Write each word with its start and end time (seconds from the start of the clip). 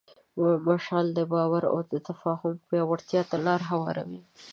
مشعل 0.67 1.07
د 1.13 1.19
باور 1.31 1.63
او 1.71 1.77
تفاهم 2.09 2.53
پیاوړتیا 2.67 3.21
ته 3.29 3.35
لاره 3.45 3.65
هواروي. 3.71 4.21